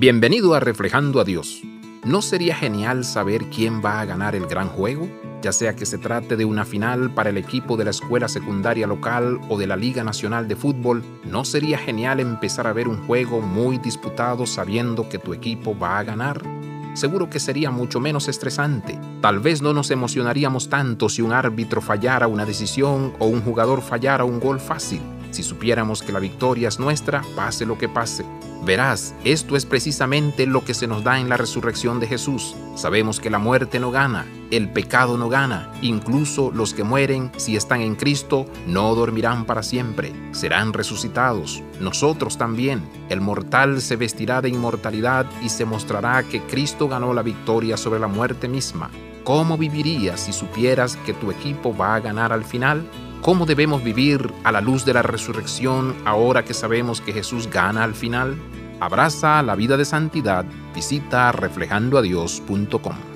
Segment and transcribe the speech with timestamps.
[0.00, 1.60] Bienvenido a Reflejando a Dios.
[2.04, 5.06] ¿No sería genial saber quién va a ganar el gran juego?
[5.42, 8.86] Ya sea que se trate de una final para el equipo de la escuela secundaria
[8.86, 13.06] local o de la Liga Nacional de Fútbol, ¿no sería genial empezar a ver un
[13.06, 16.40] juego muy disputado sabiendo que tu equipo va a ganar?
[16.94, 18.98] Seguro que sería mucho menos estresante.
[19.20, 23.82] Tal vez no nos emocionaríamos tanto si un árbitro fallara una decisión o un jugador
[23.82, 25.02] fallara un gol fácil.
[25.30, 28.24] Si supiéramos que la victoria es nuestra, pase lo que pase.
[28.64, 32.54] Verás, esto es precisamente lo que se nos da en la resurrección de Jesús.
[32.76, 37.56] Sabemos que la muerte no gana, el pecado no gana, incluso los que mueren, si
[37.56, 41.62] están en Cristo, no dormirán para siempre, serán resucitados.
[41.80, 42.82] Nosotros también.
[43.08, 47.98] El mortal se vestirá de inmortalidad y se mostrará que Cristo ganó la victoria sobre
[47.98, 48.90] la muerte misma.
[49.24, 52.84] ¿Cómo vivirías si supieras que tu equipo va a ganar al final?
[53.22, 57.84] ¿Cómo debemos vivir a la luz de la resurrección ahora que sabemos que Jesús gana
[57.84, 58.36] al final?
[58.80, 60.46] Abraza la vida de santidad.
[60.74, 63.09] Visita reflejandoadios.com.